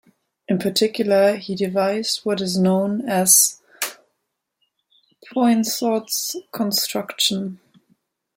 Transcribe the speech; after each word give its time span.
In 0.47 0.57
particular 0.57 1.35
he 1.35 1.53
devised, 1.53 2.25
what 2.25 2.41
is 2.41 2.57
now 2.57 2.87
known 2.87 3.07
as, 3.07 3.61
Poinsot's 5.31 6.35
construction. 6.51 7.59